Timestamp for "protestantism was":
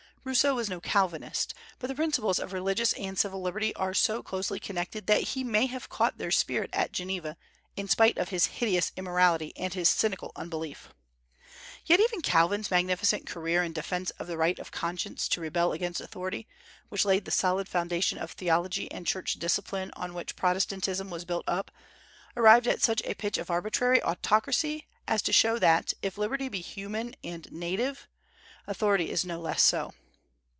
20.35-21.25